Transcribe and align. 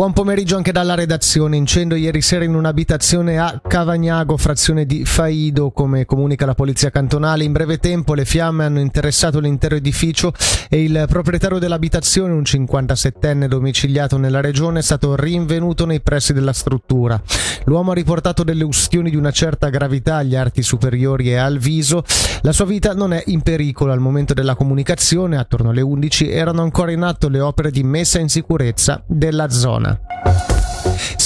Buon 0.00 0.14
pomeriggio 0.14 0.56
anche 0.56 0.72
dalla 0.72 0.94
redazione. 0.94 1.58
Incendio 1.58 1.94
ieri 1.94 2.22
sera 2.22 2.42
in 2.42 2.54
un'abitazione 2.54 3.38
a 3.38 3.60
Cavagnago, 3.62 4.38
frazione 4.38 4.86
di 4.86 5.04
Faido, 5.04 5.72
come 5.72 6.06
comunica 6.06 6.46
la 6.46 6.54
polizia 6.54 6.88
cantonale. 6.88 7.44
In 7.44 7.52
breve 7.52 7.76
tempo 7.76 8.14
le 8.14 8.24
fiamme 8.24 8.64
hanno 8.64 8.80
interessato 8.80 9.40
l'intero 9.40 9.74
edificio 9.74 10.32
e 10.70 10.82
il 10.82 11.04
proprietario 11.06 11.58
dell'abitazione, 11.58 12.32
un 12.32 12.40
57enne 12.40 13.44
domiciliato 13.44 14.16
nella 14.16 14.40
regione, 14.40 14.78
è 14.78 14.82
stato 14.82 15.16
rinvenuto 15.16 15.84
nei 15.84 16.00
pressi 16.00 16.32
della 16.32 16.54
struttura. 16.54 17.20
L'uomo 17.64 17.90
ha 17.90 17.94
riportato 17.94 18.42
delle 18.42 18.64
ustioni 18.64 19.10
di 19.10 19.16
una 19.16 19.32
certa 19.32 19.68
gravità 19.68 20.16
agli 20.16 20.34
arti 20.34 20.62
superiori 20.62 21.28
e 21.28 21.36
al 21.36 21.58
viso. 21.58 22.04
La 22.40 22.52
sua 22.52 22.64
vita 22.64 22.94
non 22.94 23.12
è 23.12 23.22
in 23.26 23.42
pericolo 23.42 23.92
al 23.92 24.00
momento 24.00 24.32
della 24.32 24.54
comunicazione. 24.54 25.36
Attorno 25.36 25.68
alle 25.68 25.82
11 25.82 26.30
erano 26.30 26.62
ancora 26.62 26.90
in 26.90 27.02
atto 27.02 27.28
le 27.28 27.40
opere 27.40 27.70
di 27.70 27.82
messa 27.82 28.18
in 28.18 28.30
sicurezza 28.30 29.02
della 29.06 29.50
zona 29.50 29.88
zona. 29.89 29.89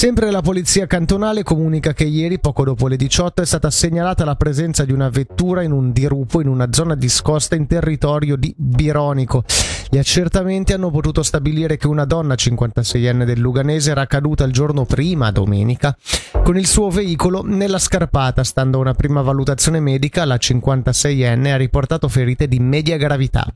Sempre 0.04 0.30
la 0.30 0.42
polizia 0.42 0.86
cantonale 0.86 1.42
comunica 1.42 1.94
che 1.94 2.04
ieri, 2.04 2.38
poco 2.38 2.64
dopo 2.64 2.88
le 2.88 2.96
18, 2.96 3.40
è 3.40 3.46
stata 3.46 3.70
segnalata 3.70 4.24
la 4.24 4.34
presenza 4.34 4.84
di 4.84 4.92
una 4.92 5.08
vettura 5.08 5.62
in 5.62 5.72
un 5.72 5.92
dirupo 5.92 6.42
in 6.42 6.48
una 6.48 6.68
zona 6.72 6.94
discosta 6.94 7.54
in 7.54 7.66
territorio 7.66 8.36
di 8.36 8.54
Bironico. 8.54 9.44
Gli 9.88 9.96
accertamenti 9.96 10.74
hanno 10.74 10.90
potuto 10.90 11.22
stabilire 11.22 11.76
che 11.76 11.86
una 11.86 12.04
donna 12.04 12.34
56enne 12.34 13.24
del 13.24 13.40
Luganese 13.40 13.92
era 13.92 14.06
caduta 14.06 14.44
il 14.44 14.52
giorno 14.52 14.84
prima, 14.84 15.30
domenica, 15.30 15.96
con 16.42 16.58
il 16.58 16.66
suo 16.66 16.90
veicolo 16.90 17.42
nella 17.42 17.78
scarpata. 17.78 18.44
Stando 18.44 18.78
a 18.78 18.80
una 18.82 18.94
prima 18.94 19.22
valutazione 19.22 19.80
medica, 19.80 20.26
la 20.26 20.36
56enne 20.36 21.52
ha 21.52 21.56
riportato 21.56 22.08
ferite 22.08 22.46
di 22.46 22.58
media 22.58 22.98
gravità. 22.98 23.46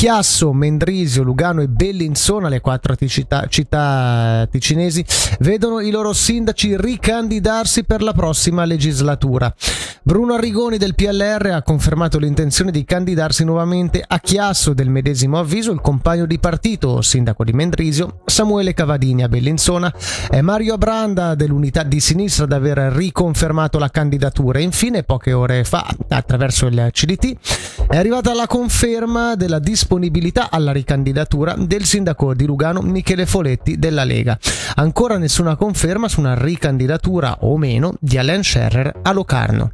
Chiasso, 0.00 0.54
Mendrisio, 0.54 1.22
Lugano 1.22 1.60
e 1.60 1.68
Bellinzona, 1.68 2.48
le 2.48 2.62
quattro 2.62 2.96
città, 2.96 3.46
città 3.48 4.48
ticinesi, 4.50 5.04
vedono 5.40 5.80
i 5.80 5.90
loro 5.90 6.14
sindaci 6.14 6.74
ricandidarsi 6.74 7.84
per 7.84 8.00
la 8.00 8.14
prossima 8.14 8.64
legislatura. 8.64 9.54
Bruno 10.02 10.32
Arrigoni 10.32 10.78
del 10.78 10.94
PLR 10.94 11.50
ha 11.52 11.62
confermato 11.62 12.18
l'intenzione 12.18 12.70
di 12.70 12.82
candidarsi 12.86 13.44
nuovamente 13.44 14.02
a 14.04 14.18
Chiasso 14.20 14.72
del 14.72 14.88
medesimo 14.88 15.38
avviso 15.38 15.70
il 15.70 15.82
compagno 15.82 16.24
di 16.24 16.38
partito, 16.38 17.02
sindaco 17.02 17.44
di 17.44 17.52
Mendrisio, 17.52 18.20
Samuele 18.24 18.72
Cavadini 18.72 19.22
a 19.22 19.28
Bellinzona 19.28 19.92
e 20.30 20.40
Mario 20.40 20.72
Abranda 20.72 21.34
dell'unità 21.34 21.82
di 21.82 22.00
sinistra 22.00 22.44
ad 22.44 22.52
aver 22.52 22.78
riconfermato 22.78 23.78
la 23.78 23.90
candidatura. 23.90 24.60
Infine, 24.60 25.02
poche 25.02 25.34
ore 25.34 25.62
fa, 25.64 25.86
attraverso 26.08 26.68
il 26.68 26.88
CDT, 26.90 27.79
è 27.90 27.96
arrivata 27.96 28.32
la 28.34 28.46
conferma 28.46 29.34
della 29.34 29.58
disponibilità 29.58 30.48
alla 30.48 30.70
ricandidatura 30.70 31.56
del 31.58 31.84
sindaco 31.84 32.34
di 32.34 32.46
Lugano 32.46 32.82
Michele 32.82 33.26
Foletti 33.26 33.80
della 33.80 34.04
Lega. 34.04 34.38
Ancora 34.76 35.18
nessuna 35.18 35.56
conferma 35.56 36.06
su 36.06 36.20
una 36.20 36.40
ricandidatura 36.40 37.38
o 37.40 37.58
meno 37.58 37.94
di 37.98 38.16
Alain 38.16 38.44
Scherrer 38.44 39.00
a 39.02 39.10
Locarno. 39.10 39.72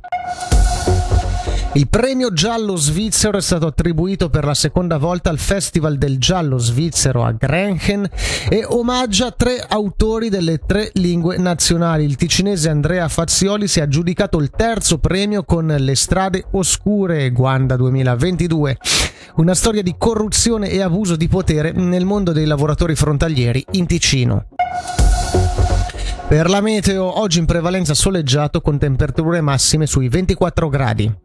Il 1.76 1.88
premio 1.88 2.32
giallo 2.32 2.74
svizzero 2.76 3.36
è 3.36 3.42
stato 3.42 3.66
attribuito 3.66 4.30
per 4.30 4.46
la 4.46 4.54
seconda 4.54 4.96
volta 4.96 5.28
al 5.28 5.38
Festival 5.38 5.98
del 5.98 6.18
giallo 6.18 6.56
svizzero 6.56 7.22
a 7.22 7.32
Grenchen 7.32 8.08
e 8.48 8.64
omaggia 8.64 9.30
tre 9.30 9.62
autori 9.68 10.30
delle 10.30 10.56
tre 10.56 10.88
lingue 10.94 11.36
nazionali. 11.36 12.04
Il 12.04 12.16
ticinese 12.16 12.70
Andrea 12.70 13.06
Fazioli 13.08 13.68
si 13.68 13.80
è 13.80 13.82
aggiudicato 13.82 14.38
il 14.38 14.48
terzo 14.48 14.96
premio 14.96 15.44
con 15.44 15.66
Le 15.66 15.94
strade 15.96 16.46
oscure 16.52 17.30
Guanda 17.30 17.76
2022 17.76 18.78
una 19.34 19.54
storia 19.54 19.82
di 19.82 19.96
corruzione 19.98 20.70
e 20.70 20.80
abuso 20.80 21.14
di 21.14 21.28
potere 21.28 21.72
nel 21.72 22.06
mondo 22.06 22.32
dei 22.32 22.46
lavoratori 22.46 22.94
frontalieri 22.94 23.62
in 23.72 23.84
Ticino. 23.84 24.46
Per 26.26 26.48
la 26.48 26.62
meteo, 26.62 27.20
oggi 27.20 27.38
in 27.38 27.44
prevalenza 27.44 27.92
soleggiato 27.92 28.62
con 28.62 28.78
temperature 28.78 29.42
massime 29.42 29.86
sui 29.86 30.08
24 30.08 30.68
gradi. 30.70 31.24